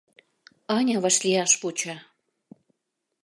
Аня 0.77 0.97
вашлияш 1.03 1.51
вуча... 1.61 1.97